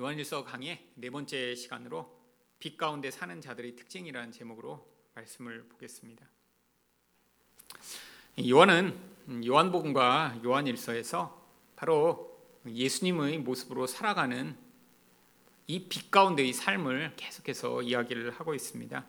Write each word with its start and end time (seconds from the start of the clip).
요한일서 0.00 0.44
강의 0.44 0.84
네 0.94 1.08
번째 1.08 1.54
시간으로 1.54 2.10
빛 2.58 2.76
가운데 2.76 3.10
사는 3.12 3.40
자들의 3.40 3.76
특징이라는 3.76 4.32
제목으로 4.32 4.84
말씀을 5.14 5.68
보겠습니다. 5.68 6.26
요한은 8.48 8.98
요한복음과 9.46 10.40
요한일서에서 10.44 11.40
바로 11.76 12.36
예수님의 12.66 13.38
모습으로 13.38 13.86
살아가는 13.86 14.56
이 15.68 15.88
빛 15.88 16.10
가운데의 16.10 16.52
삶을 16.52 17.14
계속해서 17.16 17.82
이야기를 17.82 18.32
하고 18.32 18.54
있습니다. 18.54 19.04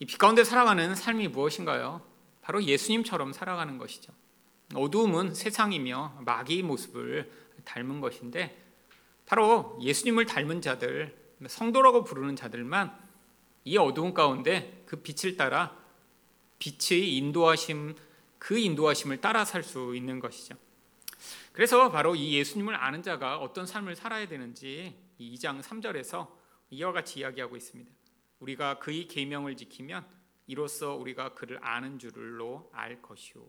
이 0.00 0.04
빛 0.04 0.18
가운데 0.18 0.42
살아가는 0.42 0.94
삶이 0.96 1.28
무엇인가요? 1.28 2.02
바로 2.42 2.62
예수님처럼 2.64 3.32
살아가는 3.32 3.78
것이죠. 3.78 4.12
어두움은 4.74 5.34
세상이며 5.34 6.22
마귀의 6.26 6.62
모습을 6.64 7.30
닮은 7.64 8.00
것인데 8.00 8.65
바로 9.26 9.76
예수님을 9.82 10.26
닮은 10.26 10.62
자들, 10.62 11.36
성도라고 11.46 12.04
부르는 12.04 12.36
자들만 12.36 12.96
이 13.64 13.76
어두운 13.76 14.14
가운데 14.14 14.84
그 14.86 15.02
빛을 15.02 15.36
따라 15.36 15.76
빛의 16.58 17.16
인도하심, 17.16 17.96
그 18.38 18.56
인도하심을 18.56 19.20
따라 19.20 19.44
살 19.44 19.62
수 19.62 19.94
있는 19.94 20.20
것이죠. 20.20 20.56
그래서 21.52 21.90
바로 21.90 22.14
이 22.14 22.34
예수님을 22.34 22.74
아는 22.76 23.02
자가 23.02 23.38
어떤 23.38 23.66
삶을 23.66 23.96
살아야 23.96 24.28
되는지 24.28 24.96
2장 25.18 25.60
3절에서 25.60 26.28
이와 26.70 26.92
같이 26.92 27.20
이야기하고 27.20 27.56
있습니다. 27.56 27.90
우리가 28.40 28.78
그의 28.78 29.08
계명을 29.08 29.56
지키면 29.56 30.06
이로써 30.46 30.94
우리가 30.94 31.34
그를 31.34 31.58
아는 31.62 31.98
줄로 31.98 32.70
알 32.72 33.02
것이요. 33.02 33.44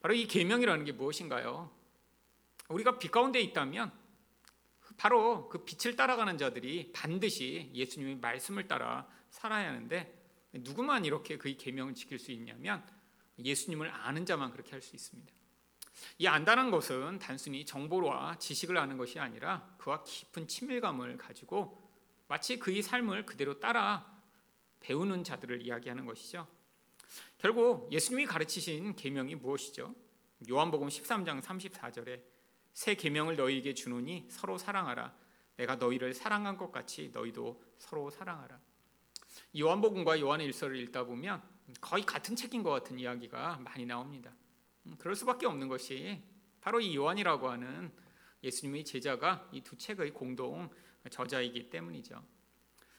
바로 0.00 0.14
이 0.14 0.26
계명이라는 0.26 0.84
게 0.84 0.92
무엇인가요? 0.92 1.70
우리가 2.68 2.98
빛 2.98 3.10
가운데 3.10 3.40
있다면 3.40 3.92
바로 4.96 5.48
그 5.48 5.64
빛을 5.64 5.96
따라가는 5.96 6.38
자들이 6.38 6.92
반드시 6.92 7.70
예수님의 7.74 8.16
말씀을 8.16 8.66
따라 8.66 9.08
살아야 9.30 9.68
하는데 9.68 10.12
누구만 10.52 11.04
이렇게 11.04 11.36
그의 11.36 11.56
계명을 11.56 11.94
지킬 11.94 12.18
수 12.18 12.32
있냐면 12.32 12.84
예수님을 13.38 13.90
아는 13.90 14.24
자만 14.24 14.50
그렇게 14.50 14.72
할 14.72 14.80
수 14.80 14.96
있습니다. 14.96 15.36
이 16.18 16.26
안다는 16.26 16.70
것은 16.70 17.18
단순히 17.18 17.64
정보와 17.64 18.38
지식을 18.38 18.76
아는 18.76 18.96
것이 18.96 19.18
아니라 19.18 19.74
그와 19.78 20.02
깊은 20.04 20.46
친밀감을 20.46 21.16
가지고 21.16 21.90
마치 22.28 22.58
그의 22.58 22.82
삶을 22.82 23.26
그대로 23.26 23.60
따라 23.60 24.14
배우는 24.80 25.24
자들을 25.24 25.62
이야기하는 25.62 26.04
것이죠. 26.06 26.46
결국 27.38 27.90
예수님이 27.92 28.26
가르치신 28.26 28.96
계명이 28.96 29.36
무엇이죠? 29.36 29.94
요한복음 30.48 30.88
13장 30.88 31.40
34절에 31.42 32.35
새 32.76 32.94
계명을 32.94 33.36
너희에게 33.36 33.72
주노니 33.72 34.26
서로 34.28 34.58
사랑하라. 34.58 35.14
내가 35.56 35.76
너희를 35.76 36.12
사랑한 36.12 36.58
것 36.58 36.70
같이 36.70 37.10
너희도 37.14 37.64
서로 37.78 38.10
사랑하라. 38.10 38.60
요한복음과 39.58 40.20
요한일서를 40.20 40.76
읽다 40.80 41.04
보면 41.04 41.42
거의 41.80 42.04
같은 42.04 42.36
책인 42.36 42.62
것 42.62 42.68
같은 42.68 42.98
이야기가 42.98 43.60
많이 43.64 43.86
나옵니다. 43.86 44.30
음, 44.84 44.94
그럴 44.98 45.16
수밖에 45.16 45.46
없는 45.46 45.68
것이 45.68 46.22
바로 46.60 46.78
이 46.78 46.94
요한이라고 46.94 47.48
하는 47.48 47.90
예수님의 48.44 48.84
제자가 48.84 49.48
이 49.52 49.62
두 49.62 49.78
책의 49.78 50.12
공동 50.12 50.68
저자이기 51.08 51.70
때문이죠. 51.70 52.22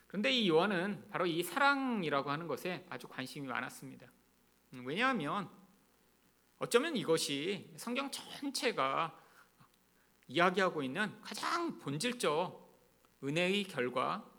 그런데 0.07 0.31
이 0.31 0.49
요한은 0.49 1.07
바로 1.11 1.27
이 1.27 1.43
사랑이라고 1.43 2.31
하는 2.31 2.47
것에 2.47 2.83
아주 2.89 3.07
관심이 3.07 3.47
많았습니다. 3.47 4.07
음, 4.73 4.85
왜냐하면 4.87 5.47
어쩌면 6.57 6.97
이것이 6.97 7.71
성경 7.77 8.09
전체가 8.09 9.26
이야기하고 10.27 10.83
있는 10.83 11.19
가장 11.21 11.77
본질적 11.79 12.67
은혜의 13.23 13.63
결과, 13.65 14.29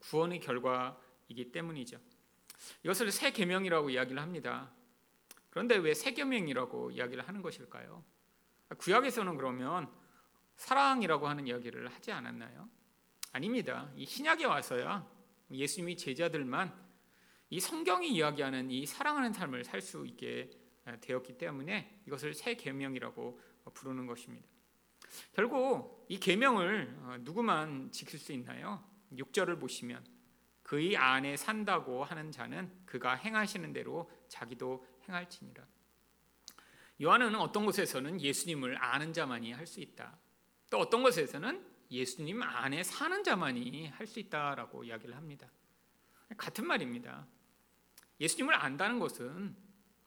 구원의 0.00 0.40
결과이기 0.40 1.52
때문이죠. 1.52 1.98
이것을 2.82 3.10
새 3.12 3.30
계명이라고 3.30 3.90
이야기를 3.90 4.20
합니다. 4.20 4.72
그런데 5.50 5.76
왜 5.76 5.94
새 5.94 6.12
계명이라고 6.12 6.90
이야기를 6.90 7.26
하는 7.26 7.40
것일까요? 7.42 8.04
구약에서는 8.78 9.36
그러면 9.36 9.90
사랑이라고 10.56 11.28
하는 11.28 11.46
이야기를 11.46 11.88
하지 11.94 12.12
않았나요? 12.12 12.68
아닙니다. 13.32 13.90
이 13.94 14.04
신약에 14.04 14.44
와서야 14.44 15.08
예수님이 15.50 15.96
제자들만 15.96 16.74
이 17.50 17.60
성경이 17.60 18.08
이야기하는 18.10 18.70
이 18.70 18.84
사랑하는 18.86 19.32
삶을 19.32 19.64
살 19.64 19.80
수 19.80 20.04
있게 20.06 20.50
되었기 21.00 21.38
때문에 21.38 22.02
이것을 22.06 22.34
새 22.34 22.54
계명이라고 22.54 23.40
부르는 23.74 24.06
것입니다. 24.06 24.48
결국 25.32 26.06
이 26.08 26.18
계명을 26.18 26.96
어, 27.02 27.16
누구만 27.20 27.90
지킬 27.92 28.18
수 28.18 28.32
있나요? 28.32 28.84
6절을 29.12 29.60
보시면 29.60 30.04
그의 30.62 30.96
안에 30.96 31.36
산다고 31.36 32.04
하는 32.04 32.32
자는 32.32 32.72
그가 32.86 33.14
행하시는 33.14 33.72
대로 33.72 34.10
자기도 34.28 34.84
행할지니라. 35.08 35.64
요한은 37.02 37.36
어떤 37.36 37.64
곳에서는 37.66 38.20
예수님을 38.20 38.82
아는 38.82 39.12
자만이 39.12 39.52
할 39.52 39.66
수 39.66 39.80
있다. 39.80 40.18
또 40.70 40.78
어떤 40.78 41.02
곳에서는 41.02 41.64
예수님 41.90 42.42
안에 42.42 42.82
사는 42.82 43.22
자만이 43.22 43.88
할 43.88 44.06
수 44.06 44.18
있다라고 44.18 44.84
이야기를 44.84 45.14
합니다. 45.14 45.48
같은 46.36 46.66
말입니다. 46.66 47.26
예수님을 48.18 48.54
안다는 48.54 48.98
것은 48.98 49.54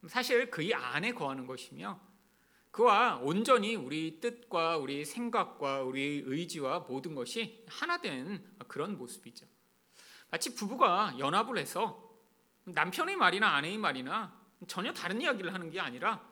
사실 0.07 0.49
그의 0.49 0.73
안에 0.73 1.13
거하는 1.13 1.45
것이며 1.45 2.01
그와 2.71 3.17
온전히 3.17 3.75
우리 3.75 4.19
뜻과 4.19 4.77
우리 4.77 5.03
생각과 5.03 5.83
우리 5.83 6.23
의지와 6.25 6.81
모든 6.81 7.15
것이 7.15 7.65
하나 7.67 7.99
된 7.99 8.43
그런 8.67 8.97
모습이죠. 8.97 9.47
마치 10.29 10.53
부부가 10.53 11.15
연합을 11.17 11.57
해서 11.57 12.07
남편의 12.65 13.15
말이나 13.15 13.55
아내의 13.55 13.77
말이나 13.77 14.37
전혀 14.67 14.93
다른 14.93 15.21
이야기를 15.21 15.53
하는 15.53 15.71
게 15.71 15.79
아니라 15.79 16.27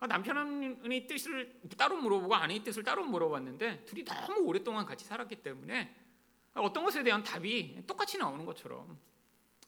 남편의 0.00 1.06
뜻을 1.06 1.60
따로 1.76 1.96
물어보고 1.96 2.34
아내의 2.34 2.64
뜻을 2.64 2.82
따로 2.82 3.04
물어봤는데 3.04 3.84
둘이 3.84 4.04
너무 4.04 4.40
오랫동안 4.40 4.86
같이 4.86 5.04
살았기 5.04 5.36
때문에 5.36 5.94
어떤 6.54 6.84
것에 6.84 7.02
대한 7.02 7.22
답이 7.22 7.82
똑같이 7.86 8.16
나오는 8.16 8.44
것처럼 8.46 8.98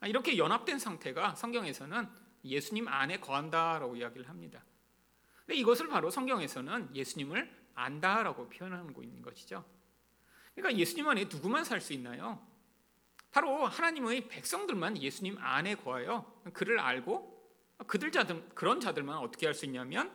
이렇게 0.04 0.38
연합된 0.38 0.78
상태가 0.78 1.34
성경에서는 1.34 2.08
예수님 2.44 2.88
안에 2.88 3.20
거한다라고 3.20 3.96
이야기를 3.96 4.28
합니다. 4.28 4.64
근데 5.48 5.60
이것을 5.60 5.88
바로 5.88 6.10
성경에서는 6.10 6.94
예수님을 6.94 7.50
안다라고 7.74 8.50
표현하고 8.50 9.02
있는 9.02 9.22
것이죠. 9.22 9.64
그러니까 10.54 10.78
예수님 10.78 11.08
안에 11.08 11.24
누구만 11.24 11.64
살 11.64 11.80
수 11.80 11.94
있나요? 11.94 12.46
바로 13.30 13.64
하나님의 13.64 14.28
백성들만 14.28 14.98
예수님 14.98 15.38
안에 15.38 15.76
거하여 15.76 16.42
그를 16.52 16.78
알고 16.78 17.50
그들 17.86 18.12
자들 18.12 18.46
그런 18.50 18.78
자들만 18.78 19.16
어떻게 19.16 19.46
할 19.46 19.54
수 19.54 19.64
있냐면 19.64 20.12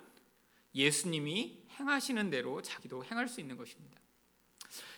예수님이 0.75 1.65
행하시는 1.79 2.29
대로 2.29 2.61
자기도 2.61 3.03
행할 3.03 3.27
수 3.27 3.41
있는 3.41 3.57
것입니다. 3.57 3.99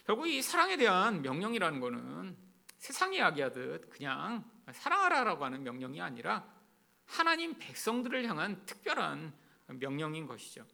결국 0.05 0.27
이 0.27 0.41
사랑에 0.41 0.75
대한 0.75 1.21
명령이라는 1.21 1.79
것은 1.79 2.35
세상이 2.79 3.17
이야기하듯 3.17 3.89
그냥 3.89 4.43
사랑하라라고 4.69 5.45
하는 5.45 5.63
명령이 5.63 6.01
아니라 6.01 6.45
하나님 7.05 7.57
백성들을 7.57 8.27
향한 8.27 8.65
특별한 8.65 9.44
명령인 9.67 10.25
것이죠. 10.27 10.65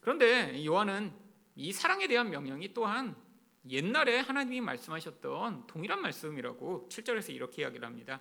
그런데 0.00 0.64
요한은 0.64 1.12
이 1.56 1.72
사랑에 1.72 2.06
대한 2.06 2.30
명령이 2.30 2.72
또한 2.74 3.16
옛날에 3.68 4.20
하나님이 4.20 4.60
말씀하셨던 4.62 5.66
동일한 5.66 6.00
말씀이라고 6.02 6.88
7절에서 6.90 7.30
이렇게 7.34 7.62
이야기를 7.62 7.86
합니다. 7.86 8.20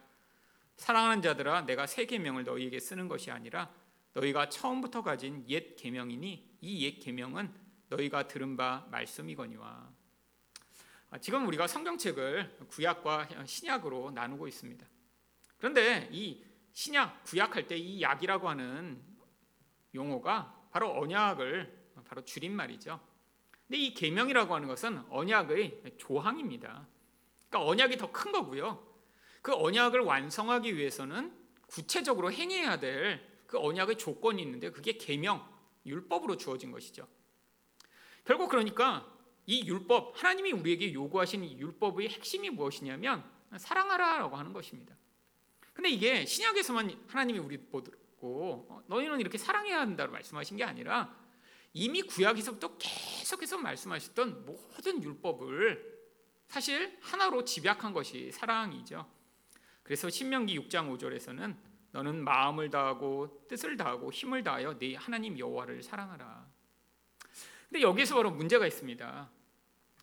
사랑하는 0.76 1.22
자들아 1.22 1.62
내가 1.62 1.88
새 1.88 2.06
계명을 2.06 2.44
너희에게 2.44 2.80
쓰는 2.80 3.08
것이 3.08 3.32
아니라 3.32 3.74
너희가 4.14 4.50
처음부터 4.50 5.04
가진 5.04 5.46
옛 5.50 5.76
계명이니 5.76 6.58
이 6.62 6.86
옛 6.86 7.00
계명은 7.00 7.54
너희가 7.90 8.28
들은 8.28 8.56
바 8.58 8.86
말씀이거니와. 8.92 9.90
아, 11.12 11.18
지금 11.20 11.48
우리가 11.48 11.68
성경책을 11.68 12.58
구약과 12.70 13.46
신약으로 13.46 14.12
나누고 14.12 14.48
있습니다. 14.48 14.86
그런데 15.58 16.08
이 16.12 16.44
신약 16.74 17.24
구약할 17.24 17.68
때 17.68 17.78
이 17.78 18.02
약이라고 18.02 18.48
하는 18.48 19.02
용어가 19.94 20.56
바로 20.72 21.00
언약을 21.00 21.78
바로 22.06 22.24
줄임말이죠. 22.24 23.00
근데 23.68 23.78
이 23.78 23.94
계명이라고 23.94 24.56
하는 24.56 24.68
것은 24.68 25.04
언약의 25.10 25.96
조항입니다. 25.98 26.88
그러니까 27.50 27.70
언약이 27.70 27.98
더 27.98 28.12
큰 28.12 28.32
거고요. 28.32 28.88
그 29.42 29.54
언약을 29.54 30.02
완성하기 30.02 30.76
위해서는 30.76 31.34
구체적으로 31.68 32.32
행해야 32.32 32.80
될 32.80 33.30
그 33.50 33.58
언약의 33.60 33.98
조건이 33.98 34.44
있는데 34.44 34.70
그게 34.70 34.94
계명, 34.94 35.44
율법으로 35.84 36.38
주어진 36.38 36.72
것이죠. 36.72 37.08
결국 38.24 38.50
그러니까 38.50 39.12
이 39.48 39.66
율법, 39.66 40.14
하나님이 40.16 40.52
우리에게 40.52 40.94
요구하신 40.94 41.44
이 41.44 41.58
율법의 41.58 42.10
핵심이 42.10 42.52
무엇이냐면 42.52 43.24
사랑하라라고 43.58 44.38
하는 44.38 44.54
것입니다. 44.54 44.96
근데 45.74 45.90
이게 45.90 46.26
신약에서만 46.28 47.06
하나님이 47.08 47.40
우리 47.40 47.58
보고 48.20 48.68
어, 48.70 48.84
너희는 48.88 49.20
이렇게 49.20 49.38
사랑해야 49.38 49.80
한다고 49.80 50.12
말씀하신 50.12 50.58
게 50.58 50.64
아니라 50.64 51.16
이미 51.74 52.02
구약에서부터 52.02 52.78
계속해서 52.78 53.58
말씀하셨던 53.58 54.46
모든 54.46 55.04
율법을 55.04 56.00
사실 56.48 56.98
하나로 57.02 57.44
집약한 57.46 57.94
것이 57.94 58.32
사랑이죠. 58.32 59.10
그래서 59.84 60.10
신명기 60.10 60.60
6장 60.60 60.96
5절에서는 60.98 61.56
너는 61.92 62.24
마음을 62.24 62.70
다하고 62.70 63.46
뜻을 63.48 63.78
다하고 63.78 64.12
힘을 64.12 64.44
다하여 64.44 64.78
네 64.78 64.96
하나님 64.96 65.38
여호와를 65.38 65.82
사랑하라. 65.84 66.48
근데 67.70 67.82
여기서 67.82 68.16
바로 68.16 68.32
문제가 68.32 68.66
있습니다. 68.66 69.30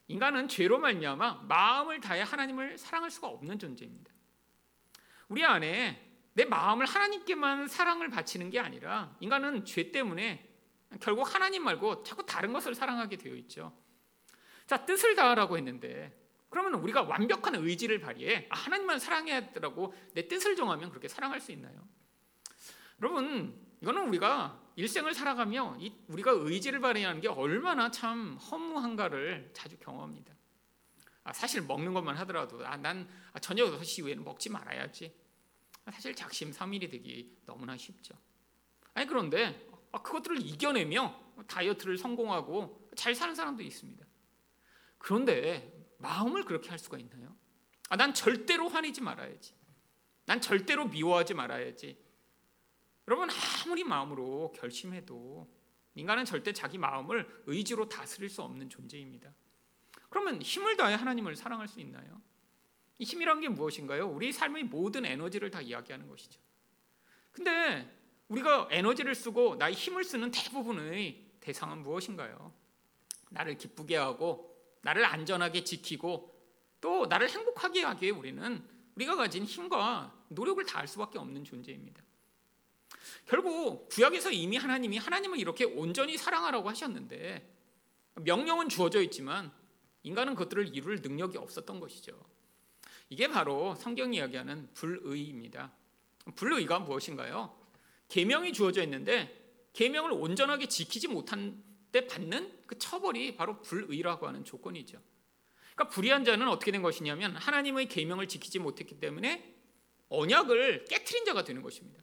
인간은 0.09 0.49
죄로 0.49 0.79
말미암아 0.79 1.47
마음을 1.49 2.01
다해 2.01 2.23
하나님을 2.23 2.79
사랑할 2.79 3.11
수가 3.11 3.27
없는 3.29 3.59
존재입니다. 3.59 4.13
우리 5.29 5.45
안에 5.45 6.06
내 6.37 6.45
마음을 6.45 6.85
하나님께만 6.85 7.67
사랑을 7.67 8.11
바치는 8.11 8.51
게 8.51 8.61
아니라 8.61 9.17
인간은 9.21 9.65
죄 9.65 9.91
때문에 9.91 10.47
결국 11.01 11.35
하나님 11.35 11.65
말고 11.65 12.03
자꾸 12.03 12.27
다른 12.27 12.53
것을 12.53 12.75
사랑하게 12.75 13.17
되어 13.17 13.35
있죠. 13.37 13.75
자, 14.67 14.85
뜻을 14.85 15.15
다하라고 15.15 15.57
했는데 15.57 16.15
그러면 16.51 16.75
우리가 16.75 17.03
완벽한 17.05 17.55
의지를 17.55 18.01
발휘해 18.01 18.49
아, 18.51 18.55
하나님만 18.55 18.99
사랑해야 18.99 19.53
되라고 19.53 19.95
내 20.13 20.29
뜻을 20.29 20.57
정하면 20.57 20.91
그렇게 20.91 21.09
사랑할 21.09 21.41
수 21.41 21.53
있나요? 21.53 21.89
여러분, 23.01 23.59
이거는 23.81 24.07
우리가 24.09 24.61
일생을 24.77 25.15
살아가며 25.15 25.79
우리가 26.09 26.33
의지를 26.33 26.81
발휘하는 26.81 27.23
게 27.23 27.29
얼마나 27.29 27.91
참 27.91 28.37
허무한가를 28.37 29.53
자주 29.55 29.79
경험합니다. 29.79 30.35
아, 31.25 31.33
사실 31.33 31.63
먹는 31.63 31.95
것만 31.95 32.15
하더라도 32.19 32.65
아, 32.67 32.77
난 32.77 33.09
저녁 33.41 33.81
6시 33.81 34.01
이후에는 34.01 34.23
먹지 34.23 34.51
말아야지. 34.51 35.26
사실 35.91 36.15
작심 36.15 36.53
삼일이 36.53 36.89
되기 36.89 37.37
너무나 37.47 37.77
쉽죠. 37.77 38.15
아니 38.95 39.07
그런데 39.07 39.69
아, 39.93 40.03
그것들을 40.03 40.41
이겨내며 40.41 41.45
다이어트를 41.47 41.97
성공하고 41.97 42.91
잘 42.97 43.15
사는 43.15 43.35
사람도 43.35 43.63
있습니다. 43.63 44.05
그런데 44.99 45.95
마음을 45.99 46.45
그렇게 46.45 46.71
할 46.71 46.79
수가 46.79 46.99
있나요? 46.99 47.37
아, 47.89 47.97
난 47.97 48.13
절대로 48.13 48.69
화내지 48.69 49.01
말아야지. 49.01 49.55
난 50.25 50.41
절대로 50.41 50.87
미워하지 50.87 51.35
말아야지. 51.35 52.05
여러분 53.09 53.29
아무리 53.65 53.85
마음으로 53.85 54.53
결심해도 54.57 55.49
인간은 55.95 56.25
절대 56.25 56.53
자기 56.53 56.77
마음을 56.77 57.45
의지로 57.47 57.89
다스릴 57.89 58.29
수 58.29 58.43
없는 58.43 58.69
존재입니다. 58.69 59.33
그러면 60.09 60.43
힘을 60.43 60.77
다해 60.77 60.95
하나님을 60.95 61.37
사랑할 61.37 61.69
수 61.69 61.81
있나요? 61.81 62.21
이 62.99 63.05
힘이란 63.05 63.41
게 63.41 63.49
무엇인가요? 63.49 64.09
우리 64.09 64.33
삶의 64.33 64.65
모든 64.65 65.05
에너지를 65.05 65.51
다 65.51 65.61
이야기하는 65.61 66.09
것이죠. 66.09 66.41
근데 67.33 67.91
우리가 68.29 68.69
에너지를 68.71 69.15
쓰고 69.15 69.57
나의 69.57 69.75
힘을 69.75 70.05
쓰는 70.05 70.31
대부분의 70.31 71.25
대상은 71.41 71.83
무엇인가요? 71.83 72.53
나를 73.31 73.57
기쁘게 73.59 73.97
하고 73.97 74.57
나를 74.83 75.05
안전하게 75.05 75.65
지키고 75.65 76.35
또 76.81 77.07
나를 77.07 77.29
행복하게 77.29 77.83
하기에 77.83 78.11
우리는 78.11 78.65
우리가 78.95 79.17
가진 79.17 79.45
힘과 79.45 80.25
노력을 80.29 80.65
다할 80.65 80.89
수밖에 80.89 81.19
없는 81.19 81.45
존재입니다. 81.45 82.03
결국 83.27 83.89
구약에서 83.89 84.31
이미 84.31 84.57
하나님이 84.57 84.99
하나님을 84.99 85.39
이렇게 85.39 85.65
온전히 85.65 86.17
사랑하라고 86.17 86.69
하셨는데 86.69 87.55
명령은 88.15 88.69
주어져 88.69 89.03
있지만 89.03 89.53
인간은 90.03 90.35
그것들을 90.35 90.75
이룰 90.75 90.97
능력이 91.03 91.37
없었던 91.37 91.81
것이죠. 91.81 92.19
이게 93.09 93.29
바로 93.29 93.75
성경이 93.77 94.17
이야기하는 94.17 94.73
불의입니다. 94.75 95.73
불의가 96.35 96.81
무엇인가요? 96.81 97.57
계명이 98.09 98.53
주어져 98.53 98.83
있는데 98.83 99.69
계명을 99.73 100.13
온전하게 100.13 100.67
지키지 100.67 101.09
못한 101.09 101.63
때 101.93 102.07
받는 102.07 102.65
그 102.67 102.79
처벌이 102.79 103.37
바로 103.37 103.63
불의라고 103.63 104.27
하는 104.27 104.45
조건이죠. 104.45 105.01
그러니까 105.75 105.95
불의한 105.95 106.25
자는 106.25 106.49
어떻게 106.49 106.73
된 106.73 106.83
것이냐면 106.83 107.37
하나님의 107.37 107.89
계명을 107.89 108.29
지키지 108.29 108.59
못했기 108.59 108.99
때문에 108.99 109.55
언약을 110.09 110.87
깨트린 110.87 111.25
자가 111.25 111.45
되는 111.45 111.63
것입니다. 111.63 112.03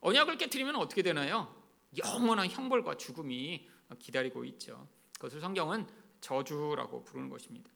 언약을 0.00 0.36
깨트리면 0.36 0.76
어떻게 0.76 1.02
되나요? 1.02 1.54
영원한 1.96 2.48
형벌과 2.48 2.96
죽음이 2.96 3.68
기다리고 3.98 4.44
있죠. 4.44 4.88
그것을 5.14 5.40
성경은 5.40 5.86
저주라고 6.20 7.04
부르는 7.04 7.30
것입니다. 7.30 7.70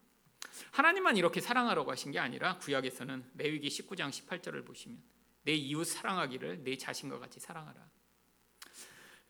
하나님만 0.73 1.17
이렇게 1.17 1.41
사랑하라고 1.41 1.91
하신 1.91 2.13
게 2.13 2.19
아니라 2.19 2.59
구약에서는 2.59 3.33
레위기 3.35 3.69
19장 3.69 4.11
18절을 4.11 4.67
보시면 4.67 5.03
내 5.43 5.53
이웃 5.53 5.85
사랑하기를 5.85 6.65
내 6.65 6.77
자신과 6.77 7.19
같이 7.19 7.41
사랑하라. 7.41 7.89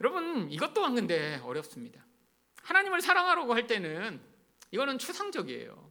여러분 0.01 0.51
이것 0.51 0.75
또한 0.75 0.95
근데 0.95 1.37
어렵습니다. 1.45 2.05
하나님을 2.63 3.01
사랑하라고 3.01 3.55
할 3.55 3.67
때는 3.67 4.21
이거는 4.71 4.99
추상적이에요. 4.99 5.91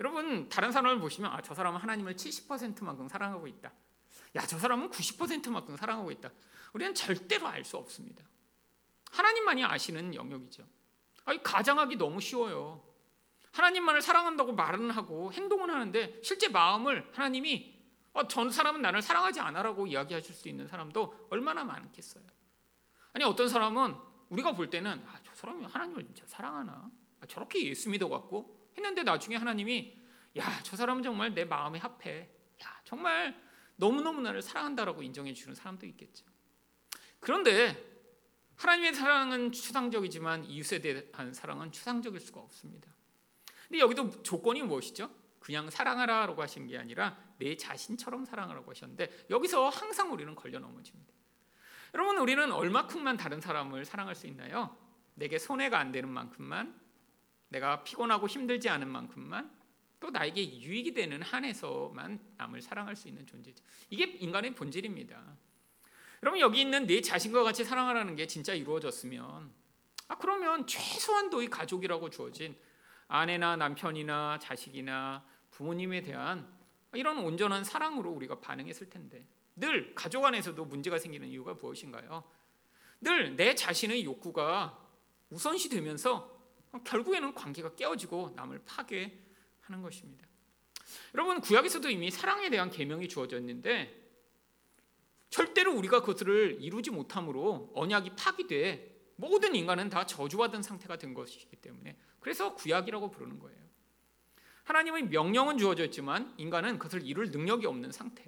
여러분 0.00 0.48
다른 0.48 0.70
사람을 0.70 1.00
보시면 1.00 1.32
아, 1.32 1.42
저 1.42 1.54
사람은 1.54 1.80
하나님을 1.80 2.14
70%만큼 2.14 3.08
사랑하고 3.08 3.46
있다. 3.46 3.72
야, 4.36 4.46
저 4.46 4.58
사람은 4.58 4.90
90%만큼 4.90 5.76
사랑하고 5.76 6.10
있다. 6.12 6.30
우리는 6.72 6.94
절대로 6.94 7.46
알 7.48 7.64
수 7.64 7.76
없습니다. 7.76 8.24
하나님만이 9.10 9.64
아시는 9.64 10.14
영역이죠. 10.14 10.64
아니, 11.24 11.42
가장하기 11.42 11.96
너무 11.96 12.20
쉬워요. 12.20 12.82
하나님만을 13.58 14.00
사랑한다고 14.00 14.52
말은 14.52 14.90
하고 14.92 15.32
행동은 15.32 15.68
하는데 15.68 16.20
실제 16.22 16.48
마음을 16.48 17.08
하나님이 17.12 17.76
어, 18.12 18.26
전 18.28 18.50
사람은 18.50 18.80
나를 18.80 19.02
사랑하지 19.02 19.40
않아라고 19.40 19.86
이야기하실 19.88 20.34
수 20.34 20.48
있는 20.48 20.66
사람도 20.66 21.28
얼마나 21.30 21.64
많겠어요. 21.64 22.24
아니 23.12 23.24
어떤 23.24 23.48
사람은 23.48 23.96
우리가 24.28 24.52
볼 24.52 24.70
때는 24.70 25.04
아, 25.06 25.18
저 25.24 25.34
사람이 25.34 25.66
하나님을 25.66 26.04
진짜 26.06 26.24
사랑하나? 26.26 26.88
아, 27.20 27.26
저렇게 27.26 27.64
예수 27.66 27.90
믿어갖고 27.90 28.70
했는데 28.76 29.02
나중에 29.02 29.36
하나님이 29.36 29.98
야, 30.38 30.62
저 30.62 30.76
사람은 30.76 31.02
정말 31.02 31.34
내 31.34 31.44
마음에 31.44 31.78
합해. 31.78 32.28
야, 32.62 32.80
정말 32.84 33.40
너무너무 33.76 34.20
나를 34.20 34.40
사랑한다라고 34.40 35.02
인정해 35.02 35.32
주는 35.34 35.54
사람도 35.54 35.86
있겠죠. 35.86 36.26
그런데 37.18 37.76
하나님의 38.56 38.94
사랑은 38.94 39.52
추상적이지만 39.52 40.44
이웃에 40.44 40.80
대한 40.80 41.32
사랑은 41.32 41.72
추상적일 41.72 42.20
수가 42.20 42.40
없습니다. 42.40 42.97
근데 43.68 43.80
여기도 43.80 44.22
조건이 44.22 44.62
무엇이죠? 44.62 45.10
그냥 45.40 45.70
사랑하라라고 45.70 46.42
하신 46.42 46.66
게 46.66 46.78
아니라 46.78 47.16
내 47.38 47.56
자신처럼 47.56 48.24
사랑하라고 48.24 48.70
하셨는데 48.70 49.26
여기서 49.30 49.68
항상 49.68 50.12
우리는 50.12 50.34
걸려 50.34 50.58
넘어집니다. 50.58 51.12
여러분 51.94 52.18
우리는 52.18 52.50
얼마큼만 52.50 53.16
다른 53.16 53.40
사람을 53.40 53.84
사랑할 53.84 54.14
수 54.14 54.26
있나요? 54.26 54.76
내게 55.14 55.38
손해가 55.38 55.78
안 55.78 55.92
되는 55.92 56.08
만큼만 56.08 56.78
내가 57.48 57.82
피곤하고 57.82 58.26
힘들지 58.28 58.68
않은 58.68 58.88
만큼만 58.88 59.50
또 60.00 60.10
나에게 60.10 60.60
유익이 60.60 60.94
되는 60.94 61.22
한에서만 61.22 62.20
남을 62.36 62.62
사랑할 62.62 62.94
수 62.94 63.08
있는 63.08 63.26
존재죠. 63.26 63.64
이게 63.90 64.04
인간의 64.04 64.54
본질입니다. 64.54 65.36
여러분 66.22 66.40
여기 66.40 66.60
있는 66.60 66.86
내 66.86 67.00
자신과 67.00 67.42
같이 67.42 67.64
사랑하라는 67.64 68.16
게 68.16 68.26
진짜 68.26 68.54
이루어졌으면 68.54 69.52
아 70.08 70.18
그러면 70.18 70.66
최소한도의 70.66 71.48
가족이라고 71.48 72.10
주어진 72.10 72.56
아내나 73.08 73.56
남편이나 73.56 74.38
자식이나 74.38 75.24
부모님에 75.50 76.02
대한 76.02 76.46
이런 76.94 77.18
온전한 77.18 77.64
사랑으로 77.64 78.10
우리가 78.10 78.40
반응했을 78.40 78.88
텐데 78.88 79.26
늘 79.56 79.94
가족 79.94 80.24
안에서도 80.24 80.62
문제가 80.64 80.98
생기는 80.98 81.26
이유가 81.28 81.54
무엇인가요? 81.54 82.22
늘 83.00 83.36
내 83.36 83.54
자신의 83.54 84.04
욕구가 84.04 84.86
우선시 85.30 85.68
되면서 85.68 86.36
결국에는 86.84 87.34
관계가 87.34 87.74
깨어지고 87.74 88.32
남을 88.36 88.62
파괴 88.64 89.18
하는 89.60 89.82
것입니다. 89.82 90.26
여러분 91.14 91.40
구약에서도 91.40 91.88
이미 91.90 92.10
사랑에 92.10 92.50
대한 92.50 92.70
계명이 92.70 93.08
주어져 93.08 93.38
있는데 93.38 93.94
절대로 95.30 95.74
우리가 95.74 96.00
그것을 96.00 96.58
이루지 96.60 96.90
못함으로 96.90 97.72
언약이 97.74 98.16
파기돼 98.16 98.97
모든 99.20 99.56
인간은 99.56 99.90
다 99.90 100.06
저주받은 100.06 100.62
상태가 100.62 100.96
된 100.96 101.12
것이기 101.12 101.56
때문에 101.56 101.96
그래서 102.20 102.54
구약이라고 102.54 103.10
부르는 103.10 103.40
거예요. 103.40 103.58
하나님의 104.62 105.08
명령은 105.08 105.58
주어져 105.58 105.84
있지만 105.86 106.32
인간은 106.36 106.78
그것을 106.78 107.04
이룰 107.04 107.30
능력이 107.32 107.66
없는 107.66 107.90
상태. 107.90 108.24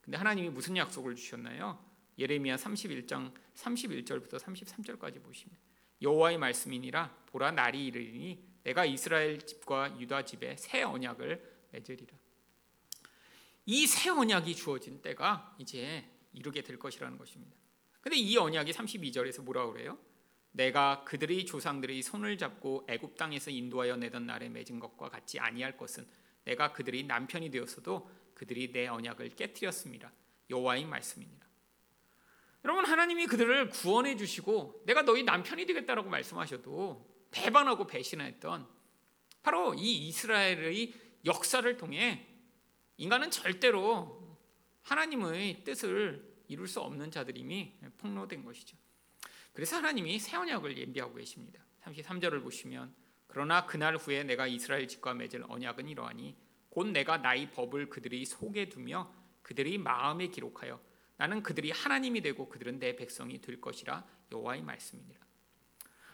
근데 0.00 0.18
하나님이 0.18 0.50
무슨 0.50 0.76
약속을 0.76 1.14
주셨나요? 1.14 1.78
예레미야 2.18 2.56
31장 2.56 3.32
31절부터 3.54 4.40
33절까지 4.40 5.22
보시면 5.22 5.56
여호와의 6.02 6.38
말씀이니라 6.38 7.14
보라 7.26 7.52
날이 7.52 7.86
이르리니 7.86 8.44
내가 8.64 8.84
이스라엘 8.84 9.38
집과 9.38 10.00
유다 10.00 10.24
집에 10.24 10.56
새 10.56 10.82
언약을 10.82 11.68
맺으리라. 11.70 12.16
이 13.66 13.86
새 13.86 14.10
언약이 14.10 14.56
주어진 14.56 15.00
때가 15.00 15.54
이제 15.58 16.04
이르게 16.32 16.62
될 16.62 16.78
것이라는 16.80 17.16
것입니다. 17.16 17.63
근데 18.04 18.18
이 18.18 18.36
언약이 18.36 18.70
32절에서 18.70 19.42
뭐라 19.44 19.66
그래요? 19.66 19.98
내가 20.52 21.04
그들의 21.04 21.46
조상들의 21.46 22.02
손을 22.02 22.36
잡고 22.36 22.86
애굽 22.86 23.16
땅에서 23.16 23.50
인도하여 23.50 23.96
내던 23.96 24.26
날에 24.26 24.50
맺은 24.50 24.78
것과 24.78 25.08
같이 25.08 25.40
아니할 25.40 25.78
것은 25.78 26.06
내가 26.44 26.74
그들이 26.74 27.04
남편이 27.04 27.50
되었어도 27.50 28.10
그들이 28.34 28.72
내 28.72 28.88
언약을 28.88 29.30
깨뜨렸습니다. 29.30 30.12
여호와의 30.50 30.84
말씀이니라. 30.84 31.46
여러분 32.66 32.84
하나님이 32.84 33.26
그들을 33.26 33.70
구원해 33.70 34.16
주시고 34.16 34.82
내가 34.84 35.00
너희 35.00 35.22
남편이 35.22 35.64
되겠다라고 35.64 36.10
말씀하셔도 36.10 37.26
배반하고 37.30 37.86
배신했던 37.86 38.68
바로 39.42 39.72
이 39.72 40.08
이스라엘의 40.08 40.92
역사를 41.24 41.74
통해 41.78 42.26
인간은 42.98 43.30
절대로 43.30 44.38
하나님의 44.82 45.64
뜻을 45.64 46.33
이룰 46.48 46.66
수 46.66 46.80
없는 46.80 47.10
자들임이 47.10 47.74
폭로된 47.98 48.44
것이죠. 48.44 48.76
그래서 49.52 49.76
하나님이 49.76 50.18
새 50.18 50.36
언약을 50.36 50.76
예비하고 50.76 51.14
계십니다. 51.14 51.64
33절을 51.82 52.42
보시면 52.42 52.94
그러나 53.26 53.66
그날 53.66 53.96
후에 53.96 54.24
내가 54.24 54.46
이스라엘 54.46 54.86
집과 54.88 55.14
맺을 55.14 55.44
언약은 55.48 55.88
이러하니 55.88 56.36
곧 56.68 56.88
내가 56.88 57.18
나의 57.18 57.50
법을 57.52 57.88
그들의 57.88 58.24
속에 58.24 58.68
두며 58.68 59.12
그들의 59.42 59.78
마음에 59.78 60.28
기록하여 60.28 60.80
나는 61.16 61.42
그들이 61.42 61.70
하나님이 61.70 62.20
되고 62.20 62.48
그들은 62.48 62.78
내 62.78 62.96
백성이 62.96 63.40
될 63.40 63.60
것이라 63.60 64.04
여호와의 64.32 64.62
말씀이니라. 64.62 65.20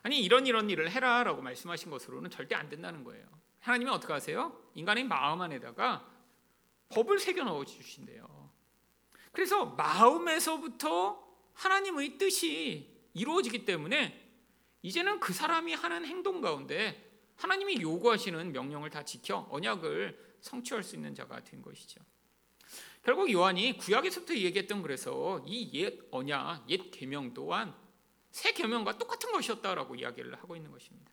아니 0.02 0.20
이런 0.20 0.46
이런 0.46 0.68
일을 0.70 0.90
해라라고 0.90 1.42
말씀하신 1.42 1.90
것으로는 1.90 2.30
절대 2.30 2.54
안 2.54 2.68
된다는 2.68 3.04
거예요. 3.04 3.26
하나님이 3.60 3.90
어떻게 3.90 4.12
하세요? 4.12 4.58
인간의 4.75 5.04
마음 5.04 5.40
안에다가 5.40 6.06
법을 6.90 7.18
새겨 7.18 7.44
넣어 7.44 7.64
주신대요. 7.64 8.50
그래서 9.32 9.66
마음에서부터 9.66 11.28
하나님의 11.54 12.18
뜻이 12.18 12.90
이루어지기 13.14 13.64
때문에 13.64 14.28
이제는 14.82 15.20
그 15.20 15.32
사람이 15.32 15.75
하는 15.75 16.04
행동 16.04 16.40
가운데 16.40 17.10
하나님이 17.37 17.80
요구하시는 17.80 18.52
명령을 18.52 18.90
다 18.90 19.04
지켜 19.04 19.46
언약을 19.50 20.37
성취할 20.40 20.82
수 20.82 20.96
있는 20.96 21.14
자가 21.14 21.42
된 21.44 21.62
것이죠. 21.62 22.00
결국 23.02 23.30
요한이 23.30 23.78
구약에서부터 23.78 24.34
얘기했던 24.34 24.82
그래서 24.82 25.42
이 25.46 25.70
옛 25.75 26.08
언약, 26.10 26.68
옛 26.70 26.90
계명 26.90 27.32
또한 27.32 27.75
새 28.30 28.52
계명과 28.52 28.99
똑같은 28.99 29.32
것이었다라고 29.32 29.94
이야기를 29.96 30.34
하고 30.37 30.54
있는 30.54 30.70
것입니다. 30.70 31.10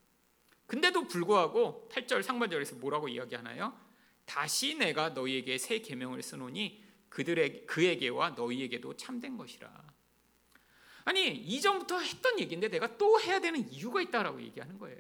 근데도 0.66 1.08
불구하고 1.08 1.88
8절 1.92 2.22
상반절에서 2.24 2.76
뭐라고 2.76 3.08
이야기하나요? 3.08 3.74
다시 4.26 4.76
내가 4.76 5.10
너희에게 5.10 5.58
새 5.58 5.80
계명을 5.80 6.22
쓰노니 6.22 6.84
그들의 7.10 7.66
그에게와 7.66 8.32
너희에게도 8.32 8.98
참된 8.98 9.38
것이라. 9.38 9.72
아니 11.06 11.30
이전부터 11.30 12.00
했던 12.00 12.40
얘기인데 12.40 12.68
내가 12.70 12.98
또 12.98 13.20
해야 13.22 13.40
되는 13.40 13.72
이유가 13.72 14.02
있다라고 14.02 14.42
얘기하는 14.42 14.78
거예요. 14.78 15.00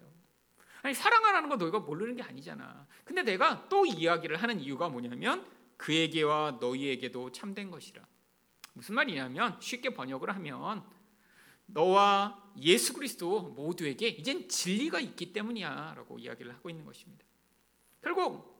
아니 0.81 0.93
사랑하라는 0.93 1.49
거 1.49 1.57
너희가 1.57 1.79
모르는 1.79 2.15
게 2.15 2.23
아니잖아. 2.23 2.87
근데 3.03 3.23
내가 3.23 3.67
또 3.67 3.85
이야기를 3.85 4.37
하는 4.37 4.59
이유가 4.59 4.87
뭐냐면 4.87 5.45
그에게와 5.75 6.59
너희에게도 6.61 7.31
참된 7.33 7.69
것이라. 7.71 8.05
무슨 8.73 8.95
말이냐면 8.95 9.57
쉽게 9.59 9.89
번역을 9.89 10.33
하면 10.35 10.83
너와 11.65 12.51
예수 12.61 12.93
그리스도 12.93 13.41
모두에게 13.41 14.07
이젠 14.07 14.47
진리가 14.47 14.99
있기 14.99 15.33
때문이야라고 15.33 16.19
이야기를 16.19 16.53
하고 16.55 16.69
있는 16.69 16.85
것입니다. 16.85 17.25
결국 18.01 18.56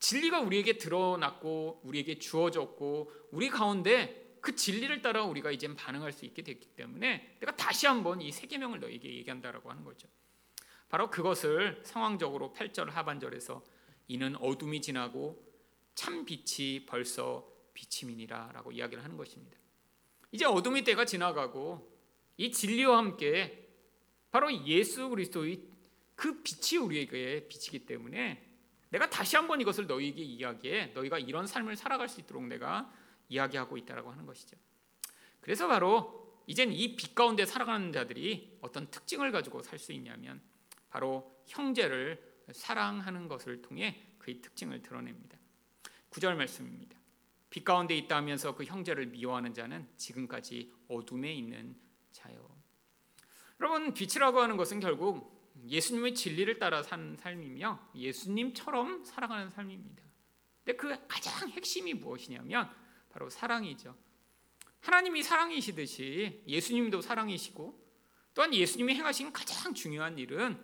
진리가 0.00 0.40
우리에게 0.40 0.78
드러났고 0.78 1.82
우리에게 1.84 2.18
주어졌고 2.18 3.12
우리 3.30 3.48
가운데 3.48 4.38
그 4.40 4.56
진리를 4.56 5.02
따라 5.02 5.24
우리가 5.24 5.50
이제 5.50 5.72
반응할 5.74 6.12
수 6.12 6.24
있게 6.24 6.42
됐기 6.42 6.70
때문에 6.70 7.36
내가 7.40 7.54
다시 7.54 7.86
한번 7.86 8.20
이세 8.22 8.46
계명을 8.46 8.80
너에게 8.80 9.14
얘기한다라고 9.16 9.70
하는 9.70 9.84
거죠. 9.84 10.08
바로 10.88 11.10
그것을 11.10 11.82
상황적으로 11.84 12.52
8절 12.56 12.90
하반절에서 12.90 13.62
이는 14.08 14.34
어둠이 14.36 14.80
지나고 14.80 15.46
참 15.94 16.24
빛이 16.24 16.86
벌써 16.86 17.46
비침이니라라고 17.74 18.72
이야기를 18.72 19.04
하는 19.04 19.16
것입니다. 19.16 19.58
이제 20.32 20.46
어둠의 20.46 20.82
때가 20.84 21.04
지나가고 21.04 21.88
이 22.38 22.50
진리와 22.50 22.96
함께 22.96 23.68
바로 24.30 24.50
예수 24.66 25.08
그리스도의 25.10 25.62
그 26.14 26.42
빛이 26.42 26.80
우리에게 26.80 27.46
비치기 27.48 27.86
때문에 27.86 28.49
내가 28.90 29.08
다시 29.08 29.36
한번 29.36 29.60
이것을 29.60 29.86
너희에게 29.86 30.22
이야기해 30.22 30.86
너희가 30.88 31.18
이런 31.18 31.46
삶을 31.46 31.76
살아갈 31.76 32.08
수 32.08 32.20
있도록 32.20 32.44
내가 32.44 32.92
이야기하고 33.28 33.76
있다라고 33.76 34.10
하는 34.10 34.26
것이죠. 34.26 34.56
그래서 35.40 35.66
바로 35.68 36.42
이젠 36.46 36.72
이 36.72 36.96
빛 36.96 37.14
가운데 37.14 37.46
살아가는 37.46 37.92
자들이 37.92 38.58
어떤 38.60 38.90
특징을 38.90 39.30
가지고 39.32 39.62
살 39.62 39.78
수 39.78 39.92
있냐면 39.92 40.42
바로 40.90 41.40
형제를 41.46 42.20
사랑하는 42.52 43.28
것을 43.28 43.62
통해 43.62 44.14
그의 44.18 44.40
특징을 44.40 44.82
드러냅니다. 44.82 45.38
9절 46.10 46.34
말씀입니다. 46.34 46.98
빛 47.48 47.64
가운데 47.64 47.96
있다 47.96 48.16
하면서 48.16 48.54
그 48.54 48.64
형제를 48.64 49.06
미워하는 49.06 49.54
자는 49.54 49.88
지금까지 49.96 50.72
어둠에 50.88 51.32
있는 51.32 51.76
자요. 52.12 52.48
여러분 53.60 53.94
빛이라고 53.94 54.40
하는 54.40 54.56
것은 54.56 54.80
결국 54.80 55.39
예수님의 55.68 56.14
진리를 56.14 56.58
따라 56.58 56.82
사는 56.82 57.16
삶이며 57.16 57.90
예수님처럼 57.94 59.04
살아가는 59.04 59.50
삶입니다. 59.50 60.02
근데 60.64 60.76
그 60.76 61.06
가장 61.06 61.48
핵심이 61.50 61.94
무엇이냐면 61.94 62.70
바로 63.10 63.28
사랑이죠. 63.28 63.96
하나님이 64.80 65.22
사랑이시듯이 65.22 66.42
예수님도 66.46 67.00
사랑이시고 67.02 67.78
또한 68.34 68.54
예수님이 68.54 68.94
행하신 68.94 69.32
가장 69.32 69.74
중요한 69.74 70.18
일은 70.18 70.62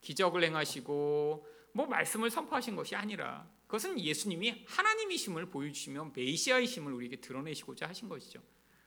기적을 0.00 0.44
행하시고 0.44 1.46
뭐 1.72 1.86
말씀을 1.86 2.30
선포하신 2.30 2.76
것이 2.76 2.94
아니라 2.94 3.48
그것은 3.66 3.98
예수님이 3.98 4.64
하나님이심을 4.66 5.46
보여주시며 5.46 6.12
메시아이심을 6.14 6.92
우리에게 6.92 7.16
드러내시고자 7.16 7.88
하신 7.88 8.08
것이죠. 8.08 8.40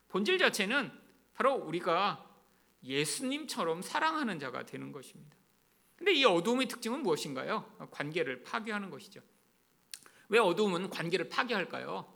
본질 0.07 0.37
자체는 0.37 0.91
바로 1.33 1.55
우리가 1.55 2.25
예수님처럼 2.83 3.81
사랑하는 3.81 4.39
자가 4.39 4.65
되는 4.65 4.91
것입니다. 4.91 5.38
근데 5.99 6.13
이 6.13 6.23
어두움의 6.23 6.69
특징은 6.69 7.03
무엇인가요? 7.03 7.75
관계를 7.91 8.41
파괴하는 8.43 8.89
것이죠. 8.89 9.19
왜 10.29 10.39
어두움은 10.39 10.89
관계를 10.89 11.27
파괴할까요? 11.27 12.11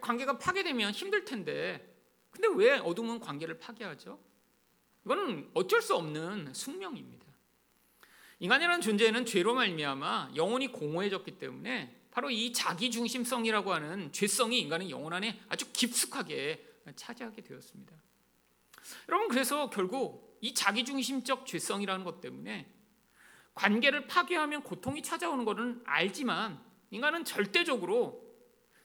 관계가 0.00 0.38
파괴되면 0.38 0.92
힘들 0.92 1.26
텐데, 1.26 1.94
근데 2.30 2.48
왜 2.54 2.78
어둠은 2.78 3.20
관계를 3.20 3.58
파괴하죠? 3.58 4.18
이거는 5.04 5.50
어쩔 5.52 5.82
수 5.82 5.94
없는 5.94 6.54
숙명입니다. 6.54 7.26
인간이라는 8.40 8.80
존재는 8.80 9.26
죄로 9.26 9.54
말미암아 9.54 10.32
영혼이 10.34 10.68
공허해졌기 10.68 11.38
때문에 11.38 12.06
바로 12.10 12.30
이 12.30 12.54
자기 12.54 12.90
중심성이라고 12.90 13.74
하는 13.74 14.10
죄성이 14.10 14.60
인간의 14.60 14.88
영혼 14.88 15.12
안에 15.12 15.38
아주 15.50 15.70
깊숙하게 15.70 16.66
차지하게 16.96 17.42
되었습니다. 17.42 17.94
여러분 19.10 19.28
그래서 19.28 19.68
결국 19.68 20.38
이 20.40 20.54
자기 20.54 20.86
중심적 20.86 21.44
죄성이라는 21.44 22.06
것 22.06 22.22
때문에 22.22 22.77
관계를 23.58 24.06
파괴하면 24.06 24.62
고통이 24.62 25.02
찾아오는 25.02 25.44
것은 25.44 25.82
알지만 25.84 26.62
인간은 26.92 27.24
절대적으로 27.24 28.24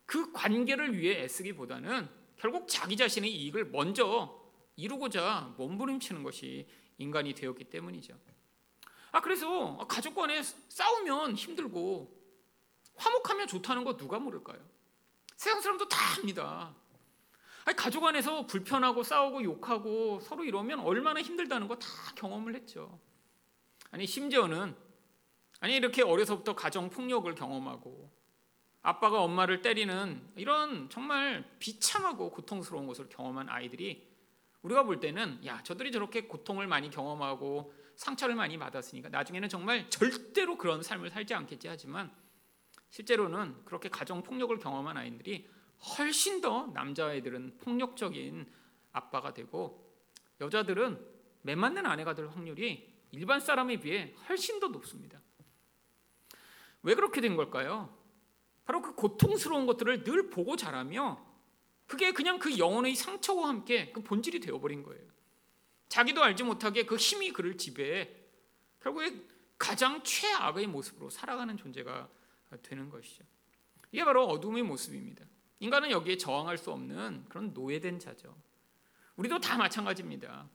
그 0.08 0.32
관계를 0.32 0.98
위해 0.98 1.22
애쓰기보다는 1.22 2.10
결국 2.38 2.68
자기 2.68 2.98
자신의 2.98 3.32
이익을 3.32 3.66
먼저 3.66 4.42
이루고자 4.76 5.54
몸부림치는 5.58 6.24
것이 6.24 6.68
인간이 6.98 7.36
되었기 7.36 7.66
때문이죠. 7.66 8.18
아 9.12 9.22
그래서 9.22 9.78
가족 9.88 10.16
간에 10.16 10.42
싸우면 10.42 11.36
힘들고 11.36 12.12
화목하면 12.96 13.46
좋다는 13.48 13.84
거 13.84 13.96
누가 13.96 14.18
모를까요? 14.18 14.60
세상 15.36 15.62
사람도 15.62 15.88
다 15.88 15.98
압니다. 16.18 16.74
아니, 17.66 17.78
가족 17.78 18.04
안에서 18.06 18.48
불편하고 18.48 19.04
싸우고 19.04 19.44
욕하고 19.44 20.20
서로 20.20 20.44
이러면 20.44 20.80
얼마나 20.80 21.22
힘들다는 21.22 21.68
거 21.68 21.76
다 21.78 21.88
경험을 22.16 22.56
했죠. 22.56 23.00
아니 23.94 24.08
심지어는 24.08 24.76
아니 25.60 25.76
이렇게 25.76 26.02
어려서부터 26.02 26.56
가정 26.56 26.90
폭력을 26.90 27.34
경험하고 27.36 28.12
아빠가 28.82 29.22
엄마를 29.22 29.62
때리는 29.62 30.32
이런 30.36 30.90
정말 30.90 31.46
비참하고 31.60 32.32
고통스러운 32.32 32.88
것을 32.88 33.08
경험한 33.08 33.50
아이들이 33.50 34.12
우리가 34.64 34.84
볼 34.84 35.00
때는 35.00 35.46
야 35.46 35.62
저들이 35.62 35.92
저렇게 35.92 36.24
고통을 36.24 36.66
많이 36.66 36.90
경험하고 36.90 37.72
상처를 37.96 38.34
많이 38.34 38.58
받았으니까 38.58 39.10
나중에는 39.10 39.48
정말 39.48 39.88
절대로 39.92 40.58
그런 40.58 40.82
삶을 40.82 41.12
살지 41.12 41.36
않겠지. 41.36 41.68
하지만 41.68 42.12
실제로는 42.90 43.64
그렇게 43.64 43.90
가정 43.90 44.24
폭력을 44.24 44.58
경험한 44.58 44.98
아이들이 44.98 45.48
훨씬 45.98 46.42
더 46.42 46.66
남자아이들은 46.74 47.60
폭력적인 47.60 48.52
아빠가 48.92 49.36
되고 49.36 49.88
여자들은 50.42 51.00
매 51.44 51.54
맞는 51.54 51.86
아내가 51.86 52.16
될 52.16 52.28
확률이 52.28 52.93
일반 53.14 53.40
사람에 53.40 53.80
비해 53.80 54.14
훨씬 54.28 54.60
더 54.60 54.68
높습니다. 54.68 55.22
왜 56.82 56.96
그렇게 56.96 57.22
된 57.22 57.36
걸까요? 57.36 57.96
바로 58.66 58.82
그 58.82 58.96
고통스러운 58.96 59.66
것들을 59.68 60.04
늘 60.04 60.30
보고 60.30 60.56
자라며 60.56 61.24
그게 61.86 62.12
그냥 62.12 62.40
그 62.40 62.58
영혼의 62.58 62.96
상처와 62.96 63.50
함께 63.50 63.92
그 63.92 64.02
본질이 64.02 64.40
되어버린 64.40 64.84
거예요. 64.84 65.04
자기도 65.90 66.24
알지 66.24 66.44
못하게 66.44 66.86
그 66.86 66.96
힘이 66.96 67.32
그를 67.32 67.56
지배해 67.56 68.10
결국에 68.82 69.22
가장 69.60 70.02
최악의 70.04 70.68
모습으로 70.68 71.12
살아가는 71.12 71.56
존재가 71.56 72.10
되는 72.64 72.90
것이죠. 72.90 73.24
이게 73.92 74.04
바로 74.04 74.26
어둠의 74.26 74.64
모습입니다. 74.64 75.24
인간은 75.60 75.92
여기에 75.92 76.18
저항할 76.18 76.58
수 76.58 76.72
없는 76.72 77.26
그런 77.30 77.54
노예된 77.54 78.00
자죠. 78.00 78.36
우리도 79.18 79.40
다 79.40 79.58
마찬가지입니다. 79.58 80.50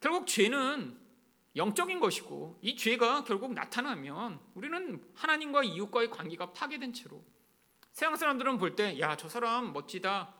결국 0.00 0.26
죄는 0.26 1.09
영적인 1.56 1.98
것이고 2.00 2.58
이 2.62 2.76
죄가 2.76 3.24
결국 3.24 3.52
나타나면 3.54 4.40
우리는 4.54 5.02
하나님과 5.14 5.64
이웃과의 5.64 6.10
관계가 6.10 6.52
파괴된 6.52 6.92
채로 6.92 7.24
세상 7.92 8.16
사람들은 8.16 8.58
볼 8.58 8.76
때 8.76 8.98
야 9.00 9.16
저 9.16 9.28
사람 9.28 9.72
멋지다 9.72 10.34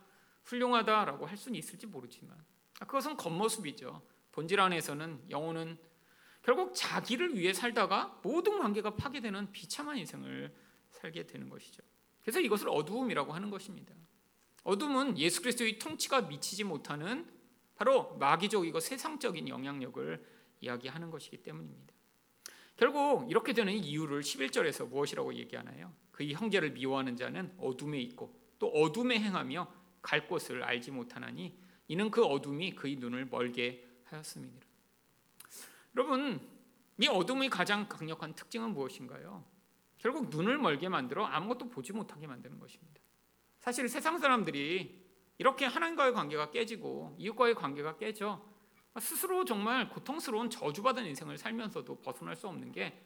훌륭하다라고 0.44 1.26
할 1.26 1.36
수는 1.36 1.58
있을지 1.58 1.86
모르지만 1.86 2.36
그것은 2.80 3.16
겉모습이죠. 3.16 4.02
본질 4.32 4.60
안에서는 4.60 5.24
영혼은 5.30 5.78
결국 6.42 6.72
자기를 6.74 7.36
위해 7.36 7.52
살다가 7.52 8.18
모든 8.22 8.58
관계가 8.60 8.94
파괴되는 8.96 9.52
비참한 9.52 9.98
인생을 9.98 10.54
살게 10.90 11.26
되는 11.26 11.48
것이죠. 11.50 11.82
그래서 12.22 12.40
이것을 12.40 12.68
어두움이라고 12.70 13.32
하는 13.32 13.50
것입니다. 13.50 13.94
어둠은 14.62 15.18
예수 15.18 15.42
그리스도의 15.42 15.78
통치가 15.78 16.22
미치지 16.22 16.64
못하는 16.64 17.28
바로 17.74 18.16
마귀적 18.18 18.66
이고 18.66 18.78
세상적인 18.80 19.48
영향력을 19.48 20.24
이야기하는 20.60 21.10
것이기 21.10 21.42
때문입니다. 21.42 21.94
결국 22.76 23.30
이렇게 23.30 23.52
되는 23.52 23.72
이유를 23.72 24.22
11절에서 24.22 24.88
무엇이라고 24.88 25.34
얘기하나요? 25.34 25.92
그의 26.12 26.32
형제를 26.34 26.70
미워하는 26.72 27.16
자는 27.16 27.54
어둠에 27.58 28.00
있고 28.00 28.38
또 28.58 28.68
어둠에 28.68 29.18
행하며 29.18 29.70
갈 30.02 30.26
곳을 30.26 30.62
알지 30.62 30.90
못하나니 30.90 31.58
이는 31.88 32.10
그 32.10 32.24
어둠이 32.24 32.74
그의 32.74 32.96
눈을 32.96 33.26
멀게 33.26 33.86
하였습니다. 34.04 34.66
여러분, 35.96 36.40
이 36.98 37.06
어둠의 37.08 37.50
가장 37.50 37.88
강력한 37.88 38.34
특징은 38.34 38.72
무엇인가요? 38.72 39.44
결국 39.98 40.30
눈을 40.30 40.56
멀게 40.58 40.88
만들어 40.88 41.26
아무것도 41.26 41.68
보지 41.68 41.92
못하게 41.92 42.26
만드는 42.26 42.58
것입니다. 42.58 43.00
사실 43.58 43.88
세상 43.88 44.18
사람들이 44.18 45.04
이렇게 45.38 45.66
하나님과의 45.66 46.12
관계가 46.12 46.50
깨지고 46.50 47.14
이웃과의 47.18 47.54
관계가 47.54 47.96
깨져 47.96 48.42
스스로 48.98 49.44
정말 49.44 49.88
고통스러운 49.88 50.50
저주받은 50.50 51.06
인생을 51.06 51.38
살면서도 51.38 52.00
벗어날 52.00 52.34
수 52.34 52.48
없는 52.48 52.72
게 52.72 53.00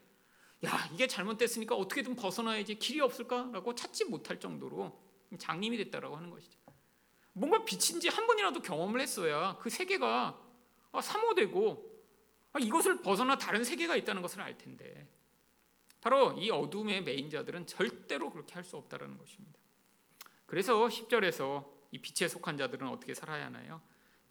야, 0.65 0.89
이게 0.93 1.07
잘못됐으니까 1.07 1.75
어떻게든 1.75 2.17
벗어나야지 2.17 2.77
길이 2.79 3.01
없을까라고 3.01 3.75
찾지 3.75 4.07
못할 4.07 4.41
정도로 4.41 4.99
장님이 5.39 5.77
됐다라고 5.77 6.17
하는 6.17 6.31
것이죠. 6.31 6.59
뭔가 7.33 7.65
비친지 7.65 8.09
한 8.09 8.27
번이라도 8.27 8.63
경험을 8.63 9.01
했어야 9.01 9.59
그 9.59 9.69
세계가 9.69 10.41
사모되고 11.03 11.93
아, 12.53 12.59
이것을 12.61 13.03
벗어나 13.03 13.37
다른 13.37 13.65
세계가 13.65 13.97
있다는 13.97 14.23
것을 14.23 14.41
알 14.41 14.57
텐데 14.57 15.09
바로 16.01 16.33
이 16.39 16.51
어둠의 16.51 17.03
메인자들은 17.03 17.67
절대로 17.67 18.31
그렇게 18.31 18.55
할 18.55 18.63
수 18.63 18.77
없다는 18.77 19.19
것입니다. 19.19 19.59
그래서 20.47 20.87
10절에서 20.87 21.67
이 21.91 21.99
빛에 21.99 22.29
속한 22.29 22.57
자들은 22.57 22.89
어떻게 22.89 23.13
살아야 23.13 23.47
하나요? 23.47 23.83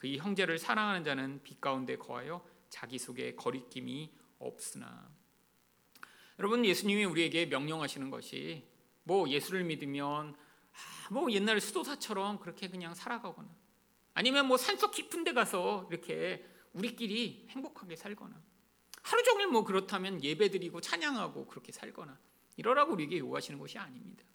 그이 0.03 0.17
형제를 0.17 0.59
사랑하는 0.59 1.05
자는 1.05 1.39
빛 1.43 1.61
가운데 1.61 1.97
거하여 1.97 2.45
자기 2.69 2.99
속에 2.99 3.35
거리낌이 3.35 4.11
없으나 4.37 5.09
여러분 6.39 6.65
예수님이 6.65 7.05
우리에게 7.05 7.45
명령하시는 7.45 8.09
것이 8.09 8.67
뭐 9.03 9.29
예수를 9.29 9.63
믿으면 9.63 10.35
아, 10.35 11.13
뭐 11.13 11.31
옛날 11.31 11.61
수도사처럼 11.61 12.39
그렇게 12.39 12.67
그냥 12.67 12.93
살아가거나 12.93 13.47
아니면 14.13 14.47
뭐 14.47 14.57
산속 14.57 14.91
깊은 14.91 15.23
데 15.23 15.31
가서 15.31 15.87
이렇게 15.89 16.45
우리끼리 16.73 17.47
행복하게 17.51 17.95
살거나 17.95 18.43
하루 19.03 19.23
종일 19.23 19.47
뭐 19.47 19.63
그렇다면 19.63 20.21
예배 20.21 20.49
드리고 20.49 20.81
찬양하고 20.81 21.47
그렇게 21.47 21.71
살거나 21.71 22.19
이러라고 22.57 22.91
우리에게 22.91 23.19
요구하시는 23.19 23.57
것이 23.57 23.77
아닙니다. 23.77 24.25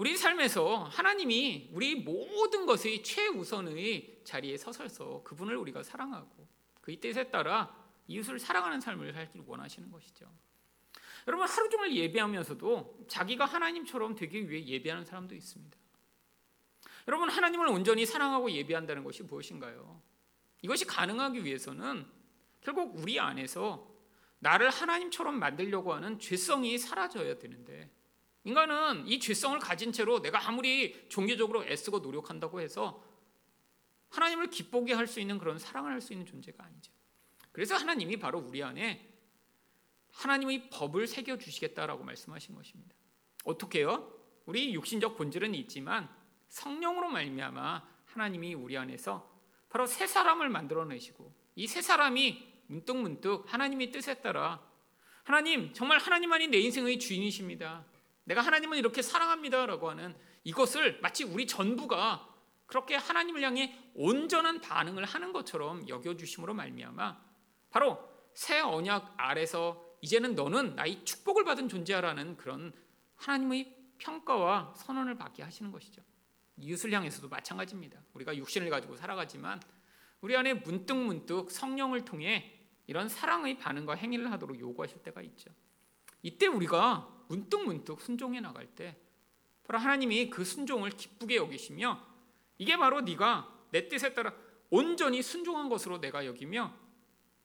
우리 0.00 0.16
삶에서 0.16 0.84
하나님이 0.84 1.68
우리 1.74 1.94
모든 1.94 2.64
것의 2.64 3.02
최우선의 3.02 4.22
자리에 4.24 4.56
서서서 4.56 5.22
그분을 5.24 5.54
우리가 5.58 5.82
사랑하고 5.82 6.48
그의 6.80 6.98
뜻에 6.98 7.24
따라 7.24 7.76
이웃을 8.06 8.38
사랑하는 8.38 8.80
삶을 8.80 9.12
살기를 9.12 9.44
원하시는 9.46 9.90
것이죠. 9.90 10.24
여러분 11.28 11.46
하루 11.46 11.68
종일 11.68 11.94
예배하면서도 11.96 13.04
자기가 13.08 13.44
하나님처럼 13.44 14.14
되기 14.14 14.48
위해 14.48 14.64
예배하는 14.64 15.04
사람도 15.04 15.34
있습니다. 15.34 15.78
여러분 17.06 17.28
하나님을 17.28 17.68
온전히 17.68 18.06
사랑하고 18.06 18.50
예배한다는 18.52 19.04
것이 19.04 19.22
무엇인가요? 19.24 20.00
이것이 20.62 20.86
가능하기 20.86 21.44
위해서는 21.44 22.06
결국 22.62 22.96
우리 22.96 23.20
안에서 23.20 23.86
나를 24.38 24.70
하나님처럼 24.70 25.38
만들려고 25.38 25.92
하는 25.92 26.18
죄성이 26.18 26.78
사라져야 26.78 27.38
되는데 27.38 27.90
인간은 28.44 29.06
이 29.06 29.20
죄성을 29.20 29.58
가진 29.58 29.92
채로 29.92 30.20
내가 30.22 30.46
아무리 30.48 31.08
종교적으로 31.08 31.64
애쓰고 31.64 31.98
노력한다고 32.00 32.60
해서 32.60 33.04
하나님을 34.10 34.48
기쁘게 34.50 34.94
할 34.94 35.06
수 35.06 35.20
있는 35.20 35.38
그런 35.38 35.58
사랑을 35.58 35.92
할 35.92 36.00
수 36.00 36.12
있는 36.12 36.26
존재가 36.26 36.64
아니죠. 36.64 36.92
그래서 37.52 37.76
하나님이 37.76 38.18
바로 38.18 38.38
우리 38.38 38.62
안에 38.62 39.08
하나님의 40.12 40.70
법을 40.70 41.06
새겨 41.06 41.38
주시겠다라고 41.38 42.02
말씀하신 42.04 42.54
것입니다. 42.54 42.94
어떻게요? 43.44 44.12
우리 44.46 44.74
육신적 44.74 45.16
본질은 45.16 45.54
있지만 45.54 46.08
성령으로 46.48 47.08
말미암아 47.10 47.88
하나님이 48.06 48.54
우리 48.54 48.76
안에서 48.76 49.30
바로 49.68 49.86
새 49.86 50.06
사람을 50.06 50.48
만들어 50.48 50.84
내시고 50.84 51.32
이 51.54 51.66
새 51.66 51.82
사람이 51.82 52.48
문득문득 52.66 53.52
하나님의 53.52 53.90
뜻에 53.92 54.14
따라 54.20 54.64
하나님 55.24 55.72
정말 55.74 55.98
하나님만이 55.98 56.48
내 56.48 56.58
인생의 56.58 56.98
주인이십니다. 56.98 57.84
내가 58.30 58.42
하나님을 58.42 58.78
이렇게 58.78 59.02
사랑합니다라고 59.02 59.90
하는 59.90 60.14
이것을 60.44 61.00
마치 61.02 61.24
우리 61.24 61.48
전부가 61.48 62.28
그렇게 62.66 62.94
하나님을 62.94 63.42
향해 63.42 63.76
온전한 63.94 64.60
반응을 64.60 65.04
하는 65.04 65.32
것처럼 65.32 65.88
여겨 65.88 66.16
주심으로 66.16 66.54
말미암아 66.54 67.20
바로 67.70 67.98
새 68.32 68.60
언약 68.60 69.14
아래서 69.16 69.84
이제는 70.00 70.36
너는 70.36 70.76
나의 70.76 71.04
축복을 71.04 71.42
받은 71.42 71.68
존재야라는 71.68 72.36
그런 72.36 72.72
하나님의 73.16 73.76
평가와 73.98 74.74
선언을 74.76 75.16
받게 75.16 75.42
하시는 75.42 75.72
것이죠. 75.72 76.00
이웃을 76.56 76.92
향해서도 76.92 77.28
마찬가지입니다. 77.28 78.00
우리가 78.14 78.36
육신을 78.36 78.70
가지고 78.70 78.94
살아가지만 78.94 79.60
우리 80.20 80.36
안에 80.36 80.54
문득 80.54 80.94
문득 80.94 81.50
성령을 81.50 82.04
통해 82.04 82.60
이런 82.86 83.08
사랑의 83.08 83.58
반응과 83.58 83.94
행위를 83.94 84.30
하도록 84.30 84.58
요구하실 84.58 85.02
때가 85.02 85.20
있죠. 85.22 85.50
이때 86.22 86.46
우리가 86.46 87.19
문득 87.30 87.64
문득 87.64 88.00
순종해 88.00 88.40
나갈 88.40 88.66
때 88.66 88.96
바로 89.62 89.78
하나님이 89.78 90.30
그 90.30 90.44
순종을 90.44 90.90
기쁘게 90.90 91.36
여기시며 91.36 92.04
이게 92.58 92.76
바로 92.76 93.02
네가 93.02 93.68
내 93.70 93.88
뜻에 93.88 94.14
따라 94.14 94.34
온전히 94.68 95.22
순종한 95.22 95.68
것으로 95.68 96.00
내가 96.00 96.26
여기며 96.26 96.74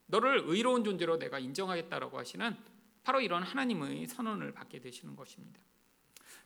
너를 0.07 0.41
의로운 0.47 0.83
존재로 0.83 1.19
내가 1.19 1.37
인정하겠다라고 1.37 2.17
하시는 2.17 2.57
바로 3.03 3.21
이런 3.21 3.43
하나님의 3.43 4.07
선언을 4.07 4.53
받게 4.53 4.79
되시는 4.79 5.15
것입니다. 5.15 5.59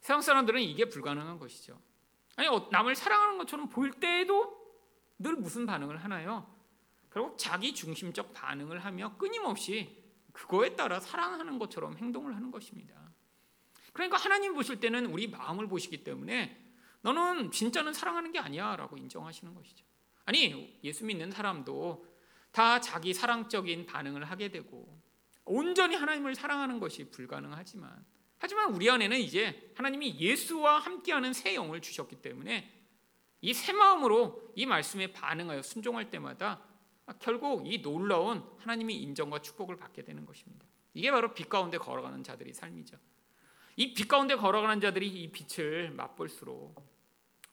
세상 0.01 0.21
사람들은 0.21 0.61
이게 0.61 0.89
불가능한 0.89 1.39
것이죠. 1.39 1.79
아니 2.35 2.49
어, 2.49 2.67
남을 2.69 2.95
사랑하는 2.95 3.37
것처럼 3.37 3.69
보일 3.69 3.93
때에도 3.93 4.59
늘 5.17 5.37
무슨 5.37 5.65
반응을 5.65 6.03
하나요? 6.03 6.45
결국 7.09 7.37
자기 7.37 7.73
중심적 7.73 8.33
반응을 8.33 8.79
하며 8.79 9.15
끊임없이 9.17 10.03
그거에 10.33 10.75
따라 10.75 10.99
사랑하는 10.99 11.57
것처럼 11.57 11.97
행동을 11.97 12.35
하는 12.35 12.51
것입니다. 12.51 13.08
그러니까 13.93 14.17
하나님 14.17 14.53
보실 14.53 14.79
때는 14.79 15.07
우리 15.07 15.27
마음을 15.27 15.67
보시기 15.67 16.03
때문에 16.03 16.57
너는 17.01 17.51
진짜는 17.51 17.93
사랑하는 17.93 18.31
게 18.31 18.39
아니야라고 18.39 18.97
인정하시는 18.97 19.53
것이죠. 19.53 19.85
아니 20.25 20.79
예수 20.83 21.05
믿는 21.05 21.31
사람도 21.31 22.05
다 22.51 22.79
자기 22.81 23.13
사랑적인 23.13 23.85
반응을 23.85 24.25
하게 24.25 24.49
되고 24.49 25.01
온전히 25.45 25.95
하나님을 25.95 26.35
사랑하는 26.35 26.79
것이 26.79 27.09
불가능하지만 27.09 28.05
하지만 28.37 28.73
우리 28.73 28.89
안에는 28.89 29.17
이제 29.19 29.71
하나님이 29.75 30.19
예수와 30.19 30.79
함께하는 30.79 31.33
새 31.33 31.55
영을 31.55 31.81
주셨기 31.81 32.17
때문에 32.17 32.79
이 33.41 33.53
새 33.53 33.71
마음으로 33.71 34.51
이 34.55 34.65
말씀에 34.65 35.13
반응하여 35.13 35.61
순종할 35.61 36.09
때마다 36.09 36.61
결국 37.19 37.65
이 37.65 37.81
놀라운 37.81 38.43
하나님의 38.57 38.97
인정과 38.97 39.41
축복을 39.41 39.77
받게 39.77 40.03
되는 40.03 40.25
것입니다. 40.25 40.65
이게 40.93 41.09
바로 41.11 41.33
빛 41.33 41.47
가운데 41.49 41.77
걸어가는 41.77 42.23
자들의 42.23 42.53
삶이죠. 42.53 42.97
이 43.79 43.93
빛 43.93 44.09
가운데 44.09 44.35
걸어가는 44.35 44.81
자들이 44.81 45.07
이 45.07 45.31
빛을 45.31 45.91
맛볼수록 45.91 46.85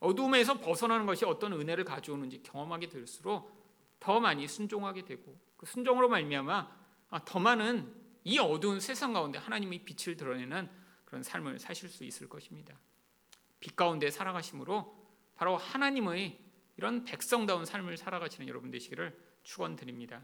어둠에서 0.01 0.59
벗어나는 0.59 1.07
것이 1.07 1.25
어떤 1.25 1.53
은혜를 1.53 1.85
가져오는지 1.85 2.43
경험하게 2.43 2.89
될수록 2.89 3.55
더 4.01 4.19
많이 4.19 4.49
순종하게 4.49 5.05
되고 5.05 5.39
그 5.57 5.67
순종으로 5.67 6.09
말미암아 6.09 6.77
더 7.25 7.39
많은 7.39 7.95
이 8.25 8.41
어두운 8.41 8.81
세상 8.81 9.13
가운데 9.13 9.39
하나님의 9.39 9.85
빛을 9.85 10.17
드러내는 10.17 10.69
그런 11.05 11.23
삶을 11.23 11.61
사실 11.61 11.89
수 11.89 12.03
있을 12.03 12.29
것입니다. 12.29 12.77
빛 13.61 13.77
가운데 13.77 14.11
살아가심으로 14.11 15.07
바로 15.37 15.57
하나님의 15.57 16.41
이런 16.77 17.05
백성다운 17.05 17.65
삶을 17.65 17.97
살아가시는 17.97 18.49
여러분 18.49 18.73
되시기를 18.73 19.17
축원드립니다. 19.45 20.23